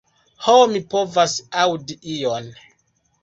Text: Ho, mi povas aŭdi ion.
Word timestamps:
Ho, 0.45 0.53
mi 0.69 0.79
povas 0.93 1.35
aŭdi 1.65 1.99
ion. 2.17 2.47